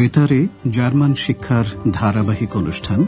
[0.00, 3.06] বেতারে জার্মান শিক্ষার ধারাবাহিক অনুষ্ঠান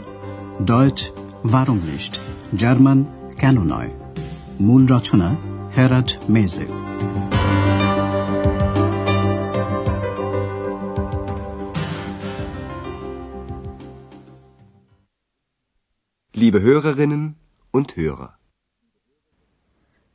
[0.65, 1.11] ডয়েচ
[1.51, 2.19] ভারংলিস্ট
[2.55, 3.03] জার্মান
[3.39, 3.91] কেন নয়?
[4.61, 5.35] মূল রচনা
[5.77, 6.67] হেরাড মেজে
[16.35, 17.23] Liebe Hörerinnen
[17.73, 18.31] und Hörer.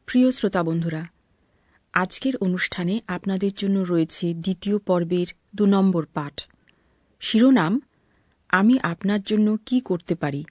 [0.07, 1.03] প্রিয় শ্রোতা বন্ধুরা
[1.93, 6.37] আজকের অনুষ্ঠানে আপনাদের জন্য রয়েছে দ্বিতীয় পর্বের দু নম্বর পাঠ।
[7.21, 7.81] শিরোনাম,
[8.49, 10.45] আমি আপনার জন্য কি করতে পারি?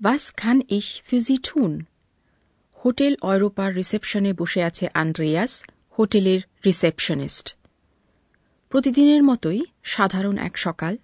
[0.00, 1.84] বাস খান ইস ফিজি ঠুন
[2.84, 5.64] হোটেল অয়রোপার রিসেপশনে বসে আছে আন্দ্রেয়াস,
[5.98, 7.56] হোটেলের রিসেপশনিস্ট।
[8.68, 10.96] প্রতিদিনের মতোই সাধারণ এক সকাল।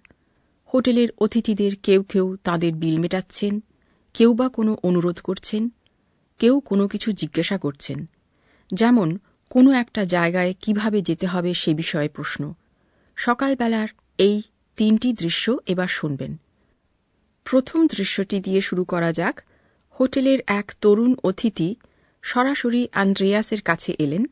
[0.73, 3.63] হোটেলের অতিথিদের কেউ কেউ তাদের বিল মেটাচ্ছেন,
[4.13, 5.69] কেউ বা কোনো অনুরোধ করছেন,
[6.39, 8.09] কেউ কোনো কিছু জিজ্ঞাসা করছেন।
[8.73, 9.17] যেমন,
[9.49, 12.53] কোনো একটা জায়গায় কীভাবে যেতে হবে সে বিষয়ে প্রশ্ন।
[13.15, 14.41] সকালবেলার এই
[14.77, 16.31] তিনটি দৃশ্য এবার শুনবেন
[17.45, 19.35] প্রথম দৃশ্যটি দিয়ে শুরু করা যাক
[19.95, 21.69] হোটেলের এক তরুণ অতিথি
[22.23, 24.23] সরাসরি আন্দ্রেয়াসের কাছে এলেন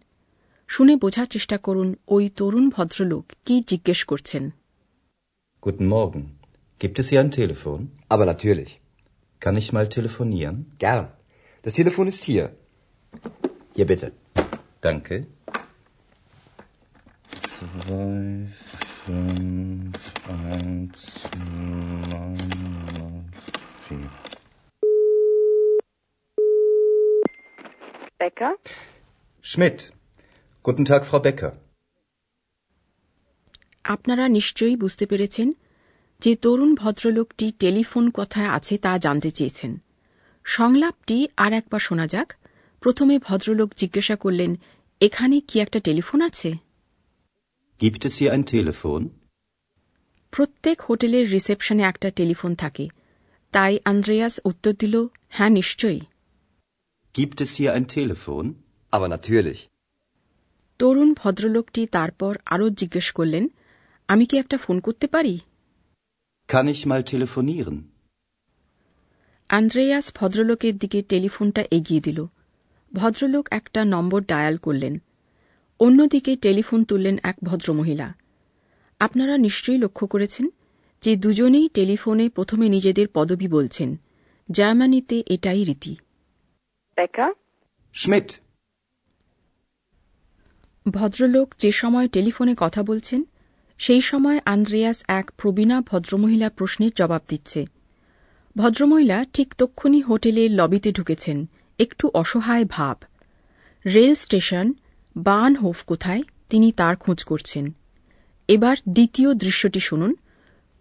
[0.70, 4.44] শুনে বোঝার চেষ্টা করুন ওই তরুণ ভদ্রলোক কি জিজ্ঞেস করছেন
[5.64, 6.24] Guten Morgen.
[6.82, 7.80] Gibt es hier ein Telefon?
[8.10, 8.72] Aber natürlich.
[9.42, 10.56] Kann ich mal telefonieren?
[10.80, 11.06] Gern.
[11.64, 12.46] Das Telefon ist hier.
[13.76, 14.08] Hier bitte.
[14.82, 15.16] Danke.
[17.44, 18.48] Zwei,
[19.00, 19.75] fünf,
[20.28, 21.28] eins,
[22.08, 22.38] neun,
[23.84, 24.10] vier.
[28.20, 28.56] Becker?
[29.46, 29.92] Schmidt.
[30.66, 31.54] Guten Tag, Frau Becker.
[33.86, 35.48] আপনারা নিশ্চয়ই বুঝতে পেরেছেন
[36.22, 39.72] যে তরুণ ভদ্রলোকটি telephone কথায় আছে তা জানতে চেয়েছেন
[40.46, 42.30] সংলাপটি আর একবার শোনা যাক
[42.84, 44.52] প্রথমে ভদ্রলোক জিজ্ঞাসা করলেন
[45.02, 46.50] এখানে কি একটা টেলিফোন আছে
[47.82, 49.02] Gibt es hier ein Telefon?
[50.36, 52.86] প্রত্যেক হোটেলের রিসেপশনে একটা টেলিফোন থাকে
[53.54, 54.96] তাই আন্দ্রেয়াস উত্তর দিল
[55.30, 56.02] হ্যাঁ নিশ্চয়ই
[57.16, 58.46] Gibt es hier ein Telefon?
[58.94, 59.60] Aber natürlich.
[60.80, 63.44] তরুণ ভদ্রলোকটি তারপর আরও জিজ্ঞেস করলেন
[64.10, 65.36] আমি কি একটা ফোন করতে পারি
[66.50, 67.76] Kann ich mal telefonieren?
[69.50, 72.20] Andreas ভদ্রলোকের দিকে টেলিফোনটা এগিয়ে দিল
[72.92, 74.94] ভদ্রলোক একটা নম্বর ডায়াল করলেন
[75.80, 78.08] অন্যদিকে টেলিফোন তুললেন এক ভদ্রমহিলা
[79.00, 80.50] আপনারা নিশ্চয়ই লক্ষ্য করেছেন
[81.02, 83.96] যে দুজনেই টেলিফোনে প্রথমে নিজেদের পদবি বলছেন।
[84.52, 85.96] জার্মানিতে এটাই রীতি?
[90.92, 93.24] ভদ্রলোক যে সময় টেলিফোনে কথা বলছেন
[93.78, 97.66] সেই সময় আন্দ্রেয়াস এক প্রবীণা ভদ্রমহিলা প্রশ্নের জবাব দিচ্ছে।
[98.58, 102.98] ভদ্রমহিলা ঠিক তক্ষুনি হোটেলের লবিতে ঢুকেছেন। একটু অসহায় ভাব।
[103.86, 104.74] রেল স্টেশন
[105.18, 107.76] বানহোফ কোথায় তিনি তার খোঁজ করছেন।
[108.49, 110.13] এবার দ্বিতীয় দৃশ্যটি শুনুন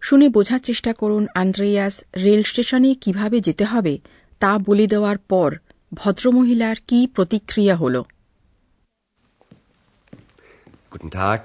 [0.02, 1.94] শুনে বোঝার চেষ্টা করুন আন্দ্রেয়াস
[2.24, 3.94] রেল স্টেশনে কিভাবে যেতে হবে
[4.42, 5.50] তা বলে দেওয়ার পর
[5.92, 7.96] ভদ্রমহিলার কি প্রতিক্রিয়া হল
[10.92, 11.40] Guten Tag.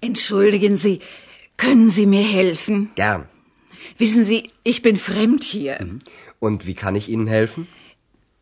[0.00, 0.96] Entschuldigen Sie,
[1.56, 2.76] können Sie mir helfen?
[2.94, 3.22] Gern.
[3.98, 4.40] Wissen Sie,
[4.72, 5.74] ich bin fremd hier.
[6.38, 7.66] Und wie kann ich Ihnen helfen?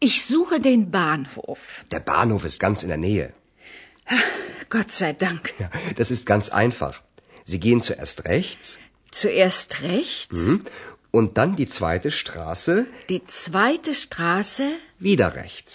[0.00, 1.60] Ich suche den Bahnhof.
[1.91, 3.26] Der Bahnhof ist ganz in der Nähe.
[4.69, 5.42] Gott sei Dank.
[5.58, 6.94] Ja, das ist ganz einfach.
[7.50, 8.69] Sie gehen zuerst rechts
[9.22, 10.58] Zuerst rechts, mhm,
[11.19, 12.75] und dann die zweite Straße
[13.08, 14.66] die zweite Straße,
[14.98, 15.72] wieder rechts.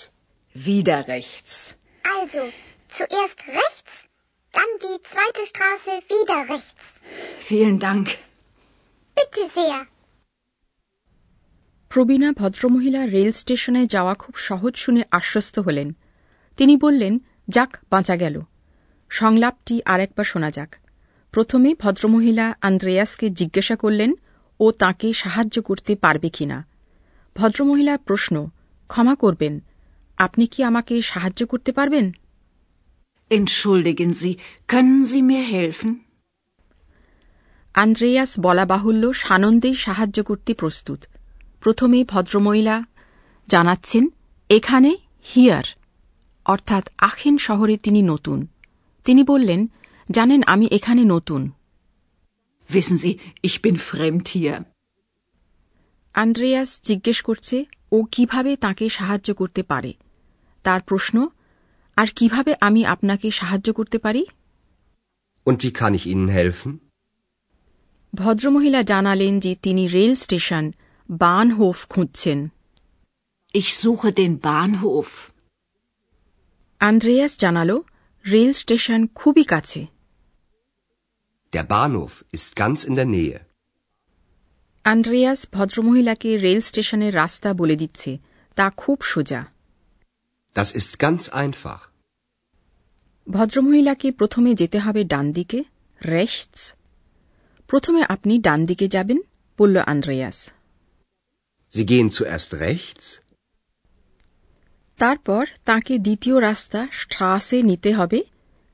[0.55, 1.75] wieder rechts.
[2.19, 2.41] Also,
[2.97, 3.93] zuerst rechts,
[4.51, 6.85] dann die zweite Straße wieder rechts.
[7.49, 8.05] Vielen Dank.
[9.17, 9.79] Bitte sehr.
[11.91, 15.89] প্রবীণা ভদ্রমহিলা rail স্টেশনে যাওয়া খুব সহজ শুনে আশ্বস্ত হলেন
[16.57, 17.13] তিনি বললেন
[17.49, 18.35] যাক বাঁচা গেল
[19.11, 20.71] সংলাপটি আরেকবার শোনা যাক
[21.34, 24.12] প্রথমে ভদ্রমহিলা আন্দ্রেয়াসকে জিজ্ঞাসা করলেন
[24.60, 26.66] ও তাকে সাহায্য করতে পারবে কিনা
[27.34, 28.50] ভদ্রমহিলার প্রশ্ন
[28.86, 29.60] ক্ষমা করবেন
[30.16, 32.12] আপনি কি আমাকে সাহায্য করতে পারবেন?
[33.30, 34.34] Entschuldigen Sie,
[34.68, 35.94] können Sie mir helfen?
[37.74, 40.98] Andreas বলা বাহুল্য সানন্দেই সাহায্য করতে প্রস্তুত।
[41.60, 42.84] প্রথমে ভদ্রমহিলা
[43.48, 44.08] জানাচ্ছেন
[44.50, 44.96] এখানে
[45.34, 45.64] হিয়ার
[46.44, 48.46] অর্থাৎ আখেন শহরে তিনি নতুন।
[49.04, 49.66] তিনি বললেন
[50.08, 51.42] জানেন আমি এখানে নতুন
[52.70, 54.56] Wissen Sie, ich bin fremd hier.
[56.14, 57.56] Andreas জিজ্ঞেস করছে
[57.92, 59.92] ও কীভাবে তাকে সাহায্য করতে পারে
[60.64, 61.16] তার প্রশ্ন
[61.96, 64.22] আর কীভাবে আমি আপনাকে সাহায্য করতে পারি
[65.46, 66.70] Und wie kann ich Ihnen helfen?
[68.12, 70.64] ভদ্রমহিলা জানালেন যে তিনি রেল স্টেশন
[71.08, 72.38] বানহোফ খুঁজছেন
[73.54, 75.10] Ich suche den Bahnhof.
[76.80, 77.76] Andreas জানালো
[78.24, 79.80] রেল স্টেশন খুবই কাছে
[81.54, 83.38] Der Bahnhof ist ganz in der Nähe.
[84.84, 88.18] Andreas ভদ্রমহিলাকে rail স্টেশনের রাস্তা বলে দিচ্ছে।
[88.54, 89.44] তা খুব সোজা।
[90.54, 91.78] Das ist ganz einfach.
[93.30, 95.64] ভদ্রমহিলাকে প্রথমে যেতে হবে ডান দিকে
[96.04, 96.74] রেস্টস
[97.68, 99.20] প্রথমে আপনি ডান দিকে যাবেন
[99.58, 100.52] বলল Andreas.
[101.74, 103.20] Sie gehen zuerst rechts,
[104.96, 108.24] তারপর তাকে দ্বিতীয় রাস্তা স্ট্রাসে নিতে হবে।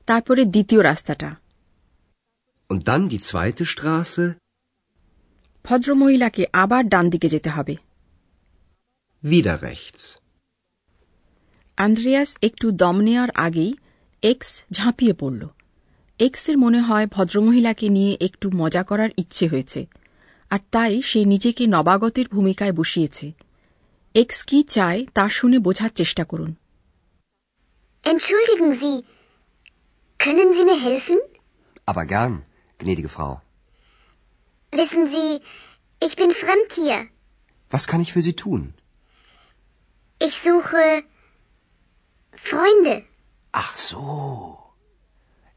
[0.05, 1.40] তারপরে দ্বিতীয় রাস্তাটা।
[2.71, 4.33] Und dann die zweite Straße,
[5.63, 7.75] ভদ্রমহিলাকে আবার ডান দিকে যেতে হবে।
[9.23, 10.17] Wieder rechts.
[11.77, 13.73] আন্দ্রেয়াস একটু দম নেওয়ার আগেই
[14.21, 15.47] এক্স ঝাঁপিয়ে পড়ল।
[16.19, 19.85] এক্সের মনে হয় ভদ্রমহিলাকে নিয়ে একটু মজা করার ইচ্ছে হয়েছে।
[20.49, 23.31] আর তাই সে নিজেকে নবাগতের ভূমিকায় বসিয়েছে।
[24.13, 26.55] এক্স কি চায় তা শুনে বোঝার চেষ্টা করুন।
[28.03, 29.01] Entschuldigen Sie,
[30.19, 31.19] können Sie mir helfen?
[31.87, 32.50] Aber gern,
[32.83, 33.33] gnädige Frau.
[34.81, 35.31] Wissen Sie,
[36.05, 36.99] ich bin fremd hier.
[37.73, 38.73] Was kann ich für Sie tun?
[40.25, 41.03] Ich suche
[42.49, 42.95] Freunde.
[43.51, 44.57] Ach so.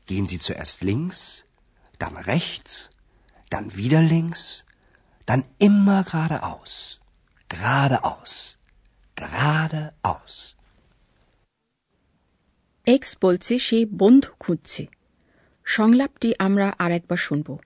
[0.06, 1.44] Gehen Sie zuerst links,
[1.98, 2.90] dann rechts,
[3.50, 4.64] dann wieder links,
[5.26, 7.00] dann immer geradeaus,
[7.48, 8.58] geradeaus,
[9.14, 10.56] geradeaus.
[12.86, 14.94] Expulse și bond cuții.
[15.64, 17.58] সংলাপটি আমরা আর একবার শুনব।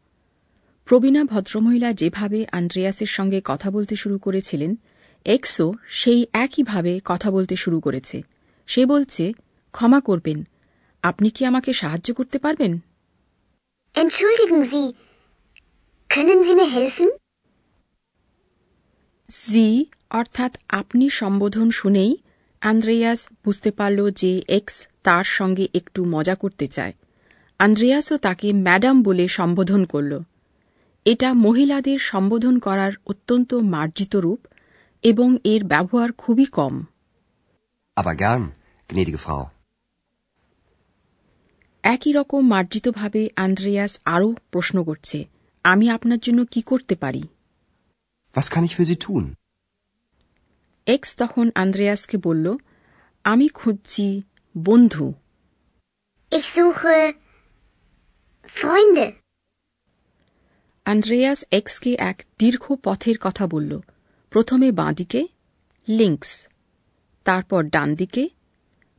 [0.85, 4.77] প্রবীণা ভদ্রমহিলা যেভাবে আন্দ্রেয়াসের সঙ্গে কথা বলতে শুরু করেছিলেন
[5.25, 8.23] এক্সও সেই একইভাবে কথা বলতে শুরু করেছে।
[8.67, 9.33] সে বলছে
[9.73, 10.49] ক্ষমা করবেন
[11.03, 12.79] আপনি কি আমাকে সাহায্য করতে পারবেন?
[13.95, 14.87] Entschuldigen Sie,
[16.11, 17.09] können Sie mir helfen?
[19.49, 22.17] জি অর্থাৎ আপনি সম্বোধন শুনেই
[22.61, 26.93] আন্দ্রেয়াস বুঝতে পারল যে এক্স তার সঙ্গে একটু মজা করতে চায়।
[27.61, 30.13] আন্দ্রেয়াসও তাকে ম্যাডাম বলে সম্বোধন করল
[31.07, 34.41] এটা মহিলাদের সম্বোধন করার অত্যন্ত মার্জিত রূপ
[35.05, 36.75] এবং এর ব্যবহার খুবই কম
[37.97, 38.45] Aber gern,
[38.91, 39.43] gnädige Frau.
[41.85, 45.19] একই রকম মার্জিতভাবে আন্দ্রেয়াস আরও প্রশ্ন করছে
[45.65, 47.23] আমি আপনার জন্য কি করতে পারি
[48.35, 49.25] Was kann ich für Sie tun?
[50.87, 52.47] এক্স তখন আন্দ্রেয়াসকে বলল
[53.25, 54.07] আমি খুঁজছি
[54.55, 55.07] বন্ধু
[56.33, 56.99] Ich suche
[58.57, 59.13] Freunde.
[60.85, 63.81] আন্দ্রেয়াস এক্সকে এক দীর্ঘ পথের কথা বলল।
[64.31, 65.27] প্রথমে বাঁদিকে
[65.89, 66.49] লিঙ্কস
[67.25, 68.29] তারপর ডান দিকে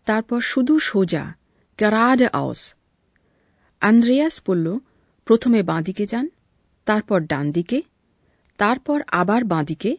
[0.06, 1.36] তারপর শুধু সোজা
[1.78, 2.74] গ্যারাড আউস
[3.82, 4.80] আন্দ্রেয়াস বলল
[5.26, 6.30] প্রথমে বাঁদিকে যান
[6.86, 7.82] তারপর ডান দিকে
[8.58, 9.98] তারপর আবার বাঁদিকে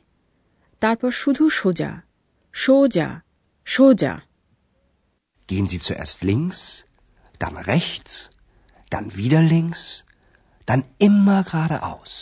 [0.81, 2.03] তারপর শুধু সোজা
[2.53, 3.08] সোজা
[3.64, 4.20] সোজা।
[5.49, 6.61] Gehen Sie zuerst links,
[7.41, 8.31] dann rechts,
[8.90, 9.82] dann wieder links,
[10.69, 12.12] dann immer geradeaus,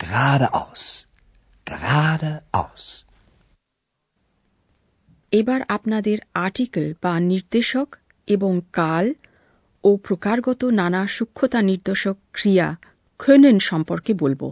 [0.00, 0.82] geradeaus,
[1.66, 2.84] geradeaus.
[5.32, 7.88] এবার আপনাদের আর্টিকেল বা নির্দেশক
[8.28, 9.06] এবং কাল
[9.84, 12.68] ও প্রকারগত নানা সূক্ষ্মতা নির্দেশক ক্রিয়া
[13.20, 14.42] খনেন সম্পর্কে বলব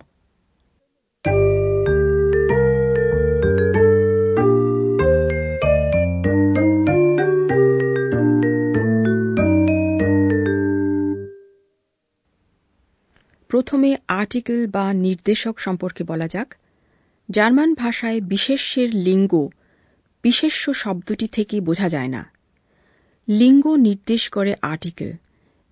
[13.59, 16.55] প্রথমে আর্টিকেল বা নির্দেশক সম্পর্কে বলা যাক।
[17.31, 19.49] জার্মান ভাষায় বিশেষ্যের লিঙ্গ
[20.23, 22.31] বিশেষ্য শব্দটি থেকে বোঝা যায় না।
[23.29, 25.13] লিঙ্গ নির্দেশ করে আর্টিকেল।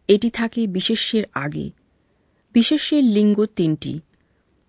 [0.09, 1.71] এটি থাকে বিশেষ্যের আগে।
[2.53, 4.01] বিশেষ্যের লিঙ্গ তিনটি।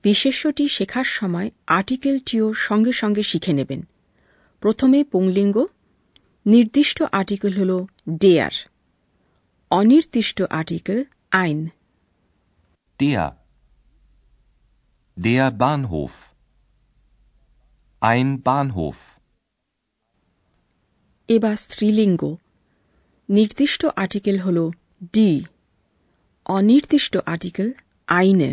[0.03, 3.88] বিশেষ্যটি শেখার সময় আর্টিকেলটিও সঙ্গে সঙ্গে শিখে নেবেন।
[4.59, 5.65] প্রথমে পুংলিঙ্গ।
[6.45, 8.51] নির্দিষ্ট আর্টিকেল হল ডেয়ার।
[9.69, 11.67] অনির্দিষ্ট আর্টিকেল আইন।
[13.00, 13.38] Der.
[15.18, 16.13] Der Bahnhof.
[18.01, 18.98] Ein Bahnhof.
[21.30, 22.22] এবার স্ত্রীলিঙ্গ
[23.30, 24.58] নির্দিষ্ট আর্টিকেল হল
[25.16, 25.30] ডি
[26.46, 27.68] অনির্দিষ্ট আর্টিকেল
[28.08, 28.51] আইনে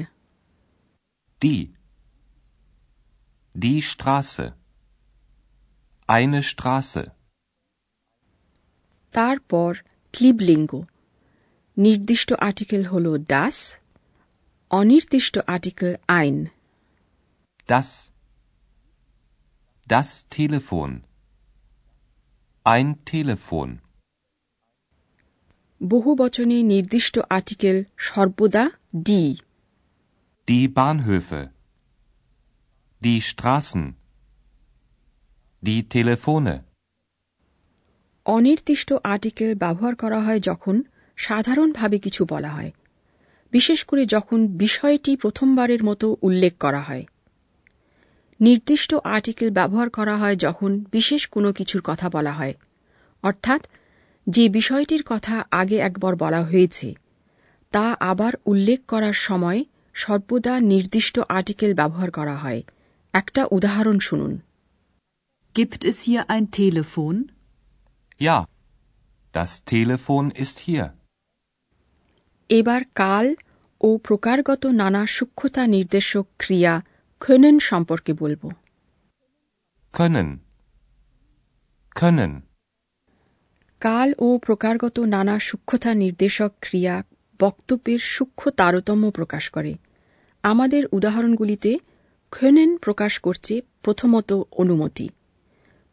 [1.43, 1.65] Die.
[3.55, 4.47] Die Straße.
[6.09, 7.03] Eine Straße.
[9.15, 9.71] তারপর
[10.15, 10.73] ক্লিবলিঙ্গ
[11.77, 13.59] নির্দিষ্ট আর্টিকেল হল ডাস
[14.71, 16.37] অনির্দিষ্ট আর্টিকেল আইন
[17.69, 17.91] Das.
[19.87, 20.91] Das Telefon.
[22.67, 23.69] Ein Telefon.
[25.81, 28.65] বহু বচনে নির্দিষ্ট আর্টিকেল সর্বদা
[29.07, 29.23] ডি
[30.49, 31.41] Die Bahnhöfe.
[33.03, 33.85] Die Straßen.
[35.63, 36.55] Die Telefone.
[38.27, 40.77] অনির্দিষ্ট আর্টিকেল ব্যবহার করা হয় যখন
[41.19, 42.71] সাধারণভাবে কিছু বলা হয়
[43.55, 47.05] বিশেষ করে যখন বিষয়টি প্রথমবারের মতো উল্লেখ করা হয়
[48.41, 52.55] নির্দিষ্ট আর্টিকেল ব্যবহার করা হয় যখন বিশেষ কোনো কিছুর কথা বলা হয়
[53.25, 53.61] অর্থাৎ
[54.27, 56.89] যে বিষয়টির কথা আগে একবার বলা হয়েছে
[57.73, 59.61] তা আবার উল্লেখ করার সময়
[59.95, 62.61] সর্বদা নির্দিষ্ট আর্টিকেল ব্যবহার করা হয়
[63.15, 64.35] একটা উদাহরণ শুনুন
[65.55, 67.15] Gibt es hier ein Telefon?
[68.21, 68.39] Ja,
[69.35, 70.85] das Telefon ist hier.
[72.51, 73.35] এবার কাল
[73.81, 76.81] ও প্রকারগত নানা সূক্ষ্মতা নির্দেশক ক্রিয়া
[77.21, 78.43] können সম্পর্কে বলব
[79.95, 80.29] Können.
[81.97, 82.33] Können.
[83.81, 87.03] কাল ও প্রকারগত নানা সূক্ষ্মতা নির্দেশক ক্রিয়া
[87.41, 89.75] বক্তব্যের সূক্ষ্ম তারতম্য প্রকাশ করে
[90.43, 91.79] আমাদের উদাহরণগুলিতে
[92.33, 95.09] können প্রকাশ করছে প্রথমত অনুমতি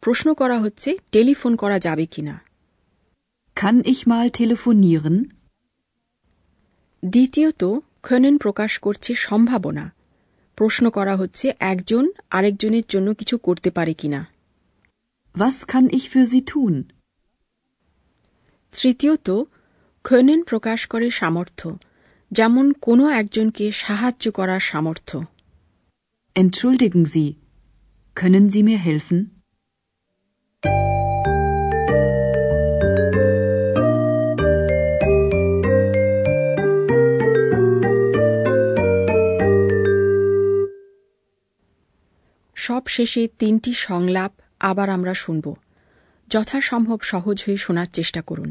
[0.00, 2.36] প্রশ্ন করা হচ্ছে টেলিফোন করা যাবে কিনা
[3.56, 5.41] Kann ich mal telefonieren?
[7.02, 7.62] দ্বিতীয়ত
[8.02, 9.84] können প্রকাশ করছে সম্ভাবনা
[10.56, 14.20] প্রশ্ন করা হচ্ছে একজন আরেকজনের জন্য কিছু করতে পারে কিনা
[15.34, 16.74] Was kann ich für Sie tun?
[18.72, 19.28] তৃতীয়ত
[20.04, 21.68] können প্রকাশ করে সামর্থ্য
[22.30, 25.16] যেমন কোনো একজনকে সাহায্য করার সামর্থ্য
[26.36, 27.28] Entschuldigen Sie,
[28.16, 29.18] können Sie mir helfen?
[42.64, 45.46] সব শেষে তিনটি সংলাপ আবার আমরা শুনব।
[46.28, 48.50] যথাসম্ভব সহজ হয়ে শোনার চেষ্টা করুন।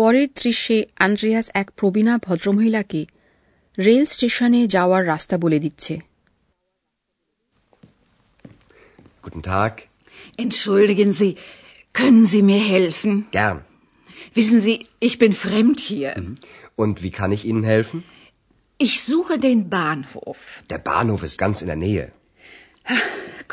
[0.00, 0.76] পরের দৃশ্যে
[1.06, 3.02] আন্দ্রেয়াস এক প্রবীণা ভদ্রমহিলাকে
[3.86, 5.94] রেল স্টেশনে যাওয়ার রাস্তা বলে দিচ্ছে
[9.24, 9.74] Guten Tag.
[10.44, 11.32] Entschuldigen Sie,
[12.00, 13.12] können Sie mir helfen?
[13.38, 13.58] Gern.
[14.38, 14.76] Wissen Sie,
[15.06, 16.10] ich bin fremd hier.
[16.82, 17.98] Und wie kann ich Ihnen helfen?
[18.86, 20.40] Ich suche den Bahnhof.
[20.72, 22.06] Der Bahnhof ist ganz in der Nähe.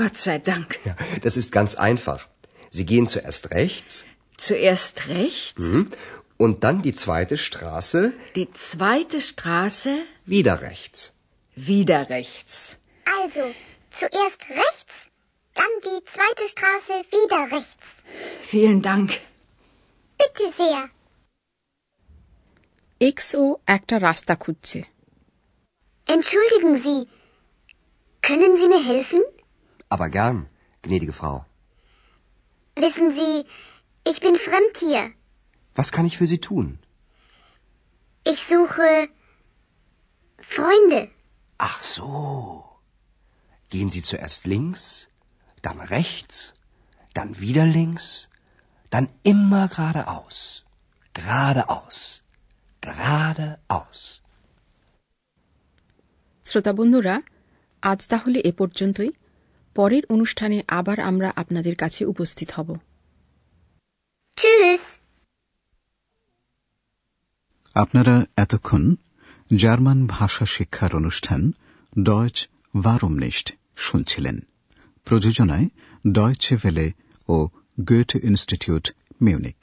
[0.01, 0.69] Gott sei Dank.
[0.89, 2.21] Ja, das ist ganz einfach.
[2.77, 4.05] Sie gehen zuerst rechts
[4.37, 5.85] Zuerst rechts,
[6.38, 8.12] Und dann die zweite Straße.
[8.36, 9.92] Die zweite Straße.
[10.24, 11.12] Wieder rechts.
[11.56, 12.76] Wieder rechts.
[13.22, 13.44] Also,
[13.90, 14.94] zuerst rechts,
[15.54, 18.04] dann die zweite Straße wieder rechts.
[18.40, 19.20] Vielen Dank.
[20.20, 20.82] Bitte sehr.
[23.16, 24.84] XO Actor Rastakutze.
[26.06, 27.08] Entschuldigen Sie,
[28.22, 29.22] können Sie mir helfen?
[29.88, 30.46] Aber gern,
[30.82, 31.44] gnädige Frau.
[32.76, 33.44] Wissen Sie,
[34.08, 35.12] ich bin fremd hier.
[35.75, 36.67] Was kann ich für Sie tun?
[38.25, 38.89] Ich suche
[40.55, 41.09] Freunde.
[41.59, 42.11] Ach so.
[43.71, 44.83] Gehen Sie zuerst links,
[45.61, 46.53] dann rechts,
[47.13, 48.29] dann wieder links,
[48.91, 50.37] dann immer geradeaus.
[51.13, 51.97] Geradeaus.
[52.81, 54.01] Geradeaus.
[56.45, 57.15] শ্রোতা বন্ধুরা
[57.83, 59.11] আজ তাহলে এ পর্যন্তই
[59.75, 62.69] পরের অনুষ্ঠানে আবার আমরা আপনাদের কাছে উপস্থিত হব
[64.37, 64.83] Tschüss.
[67.76, 68.82] আপনারা এতক্ষণ
[69.56, 71.40] জার্মান ভাষা শিক্ষার অনুষ্ঠান
[72.02, 72.36] ডয়চ
[72.82, 73.46] ভারমনিস্ট
[73.76, 74.36] শুনছিলেন।
[75.06, 75.66] প্রযোজনায়
[76.12, 76.86] ডয়চে ভেলে
[77.28, 77.36] ও
[77.80, 78.84] গোয়েট ইনস্টিটিউট
[79.22, 79.58] মিউনিক